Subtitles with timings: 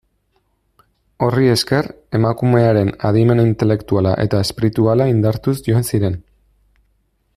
[1.25, 1.89] Horri esker,
[2.19, 6.19] emakumearen adimen intelektuala eta espirituala indartuz joan ziren.